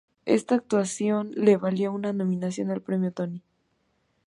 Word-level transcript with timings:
Esta 0.25 0.55
actuación 0.55 1.29
le 1.35 1.57
valió 1.57 1.91
una 1.91 2.11
nominación 2.11 2.71
al 2.71 2.81
Premio 2.81 3.11
Tony. 3.11 3.43